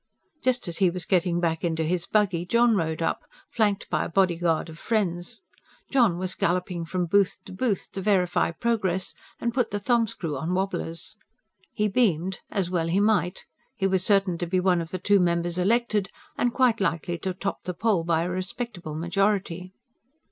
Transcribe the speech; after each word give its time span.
Just 0.41 0.67
as 0.67 0.79
he 0.79 0.89
was 0.89 1.05
getting 1.05 1.39
back 1.39 1.63
into 1.63 1.83
his 1.83 2.07
buggy 2.07 2.43
John 2.43 2.75
rode 2.75 3.03
up, 3.03 3.21
flanked 3.51 3.87
by 3.91 4.03
a 4.03 4.09
bodyguard 4.09 4.67
of 4.67 4.79
friends; 4.79 5.43
John 5.91 6.17
was 6.17 6.33
galloping 6.33 6.85
from 6.85 7.05
booth 7.05 7.37
to 7.45 7.51
booth, 7.53 7.87
to 7.91 8.01
verify 8.01 8.49
progress 8.49 9.13
and 9.39 9.53
put 9.53 9.69
the 9.69 9.79
thumbscrew 9.79 10.35
on 10.35 10.55
wobblers. 10.55 11.17
He 11.71 11.87
beamed 11.87 12.39
as 12.49 12.67
well 12.67 12.87
he 12.87 12.99
might. 12.99 13.45
He 13.75 13.85
was 13.85 14.03
certain 14.03 14.39
to 14.39 14.47
be 14.47 14.59
one 14.59 14.81
of 14.81 14.89
the 14.89 14.97
two 14.97 15.19
members 15.19 15.59
elected, 15.59 16.09
and 16.35 16.51
quite 16.51 16.81
likely 16.81 17.19
to 17.19 17.35
top 17.35 17.65
the 17.65 17.75
poll 17.75 18.03
by 18.03 18.23
a 18.23 18.29
respectable 18.31 18.95
majority. 18.95 19.71